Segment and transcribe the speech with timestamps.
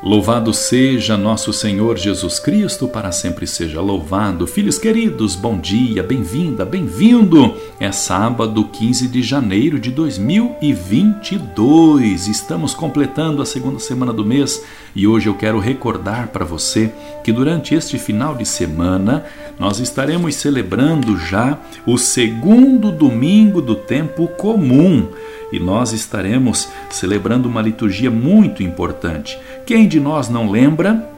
[0.00, 4.46] Louvado seja nosso Senhor Jesus Cristo, para sempre seja louvado.
[4.46, 7.56] Filhos queridos, bom dia, bem-vinda, bem-vindo.
[7.80, 12.28] É sábado 15 de janeiro de 2022.
[12.28, 14.64] Estamos completando a segunda semana do mês
[14.94, 16.92] e hoje eu quero recordar para você
[17.24, 19.24] que durante este final de semana
[19.58, 25.08] nós estaremos celebrando já o segundo domingo do tempo comum
[25.52, 29.38] e nós estaremos celebrando uma liturgia muito importante.
[29.66, 31.08] Quem de nós não lembra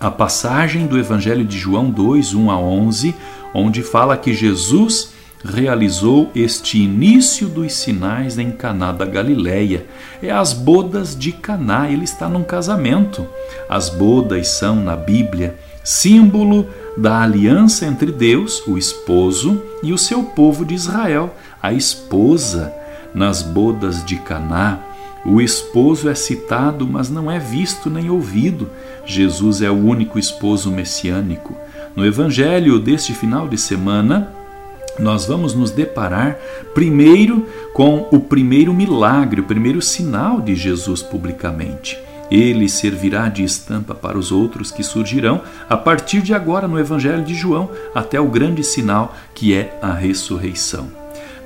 [0.00, 3.14] a passagem do Evangelho de João 2, 1 a 11,
[3.54, 5.12] onde fala que Jesus
[5.44, 9.86] realizou este início dos sinais em Caná da Galileia.
[10.22, 13.26] É as bodas de Caná, ele está num casamento.
[13.68, 20.22] As bodas são na Bíblia símbolo da aliança entre Deus, o esposo, e o seu
[20.22, 22.72] povo de Israel, a esposa.
[23.14, 24.78] Nas bodas de Caná,
[25.24, 28.68] o esposo é citado, mas não é visto nem ouvido.
[29.04, 31.54] Jesus é o único esposo messiânico.
[31.94, 34.32] No evangelho deste final de semana,
[34.98, 36.38] nós vamos nos deparar
[36.74, 41.98] primeiro com o primeiro milagre, o primeiro sinal de Jesus publicamente.
[42.30, 47.22] Ele servirá de estampa para os outros que surgirão a partir de agora no Evangelho
[47.22, 50.88] de João, até o grande sinal que é a ressurreição.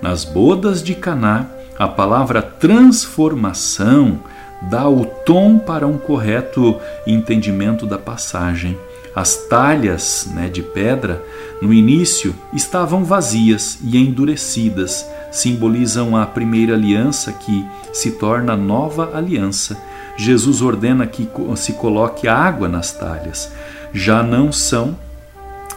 [0.00, 1.46] Nas bodas de Caná,
[1.78, 4.20] a palavra transformação
[4.62, 8.78] dá o tom para um correto entendimento da passagem.
[9.14, 11.22] As talhas né, de pedra,
[11.60, 19.76] no início, estavam vazias e endurecidas, simbolizam a primeira aliança que se torna nova aliança.
[20.16, 23.52] Jesus ordena que se coloque água nas talhas.
[23.92, 24.96] Já não são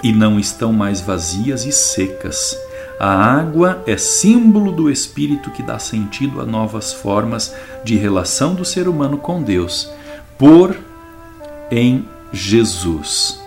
[0.01, 2.57] e não estão mais vazias e secas.
[2.99, 8.65] A água é símbolo do Espírito que dá sentido a novas formas de relação do
[8.65, 9.89] ser humano com Deus,
[10.37, 10.75] por
[11.71, 13.39] em Jesus.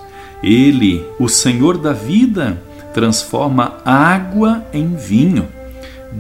[0.43, 2.63] Ele, o Senhor da vida,
[2.95, 5.47] transforma água em vinho,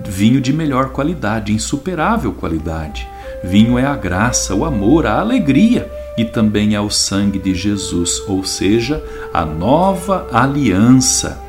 [0.06, 3.08] vinho de melhor qualidade, insuperável qualidade.
[3.42, 8.22] Vinho é a graça, o amor, a alegria e também é o sangue de Jesus,
[8.28, 11.40] ou seja, a nova aliança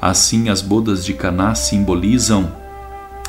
[0.00, 2.50] Assim, as bodas de Caná simbolizam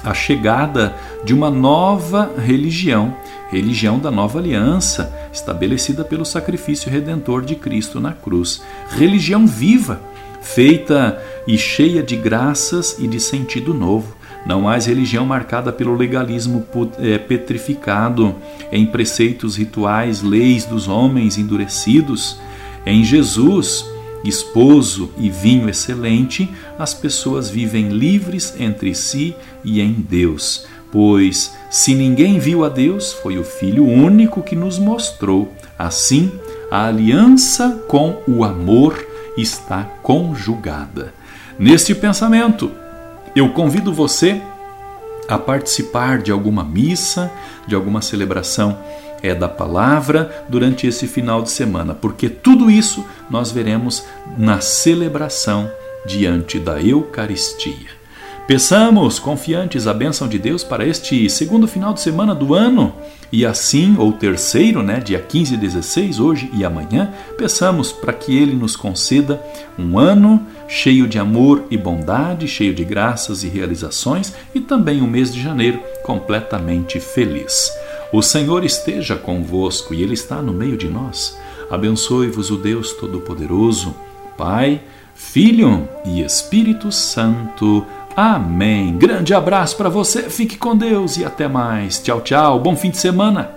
[0.04, 3.16] a chegada de uma nova religião,
[3.50, 8.62] religião da nova aliança, estabelecida pelo sacrifício redentor de Cristo na cruz.
[8.90, 10.00] Religião viva,
[10.42, 14.16] feita e cheia de graças e de sentido novo.
[14.46, 16.66] Não mais religião marcada pelo legalismo
[17.00, 18.34] é, petrificado
[18.72, 22.40] em preceitos rituais, leis dos homens endurecidos.
[22.86, 23.86] Em Jesus,
[24.28, 30.66] esposo e vinho excelente, as pessoas vivem livres entre si e em Deus.
[30.92, 35.54] Pois, se ninguém viu a Deus, foi o Filho único que nos mostrou.
[35.78, 36.32] Assim,
[36.72, 39.06] a aliança com o amor
[39.38, 41.14] está conjugada.
[41.60, 42.72] Neste pensamento,
[43.36, 44.42] eu convido você
[45.28, 47.32] a participar de alguma missa,
[47.68, 48.78] de alguma celebração
[49.22, 54.06] é da palavra durante esse final de semana, porque tudo isso nós veremos
[54.38, 55.70] na celebração
[56.06, 57.98] diante da Eucaristia.
[58.48, 62.94] Peçamos, confiantes, a bênção de Deus para este segundo final de semana do ano
[63.30, 68.38] e assim, ou terceiro, né, dia 15 e 16, hoje e amanhã, peçamos para que
[68.38, 69.42] Ele nos conceda
[69.78, 75.08] um ano cheio de amor e bondade, cheio de graças e realizações e também um
[75.08, 77.70] mês de janeiro completamente feliz.
[78.12, 81.38] O Senhor esteja convosco e Ele está no meio de nós.
[81.70, 83.94] Abençoe-vos o Deus Todo-Poderoso,
[84.38, 84.82] Pai,
[85.14, 87.86] Filho e Espírito Santo.
[88.16, 88.98] Amém.
[88.98, 92.02] Grande abraço para você, fique com Deus e até mais.
[92.02, 92.60] Tchau, tchau.
[92.60, 93.57] Bom fim de semana.